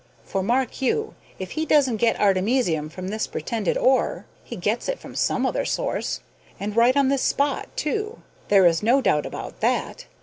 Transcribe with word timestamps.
For, 0.23 0.41
mark 0.41 0.81
you, 0.81 1.13
if 1.37 1.51
he 1.51 1.63
doesn't 1.63 1.97
get 1.97 2.19
artemisium 2.19 2.89
from 2.89 3.09
this 3.09 3.27
pretended 3.27 3.77
ore, 3.77 4.25
he 4.43 4.55
gets 4.55 4.89
it 4.89 4.97
from 4.97 5.13
some 5.13 5.45
other 5.45 5.63
source, 5.63 6.21
and 6.59 6.75
right 6.75 6.97
on 6.97 7.09
this 7.09 7.21
spot, 7.21 7.69
too. 7.77 8.19
There 8.47 8.65
is 8.65 8.81
no 8.81 8.99
doubt 9.01 9.27
about 9.27 9.59
that. 9.59 10.07